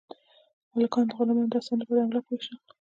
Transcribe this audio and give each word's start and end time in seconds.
مالکانو 0.73 1.05
د 1.09 1.11
غلامانو 1.17 1.51
د 1.51 1.53
هڅونې 1.57 1.79
لپاره 1.81 2.01
املاک 2.03 2.25
وویشل. 2.25 2.55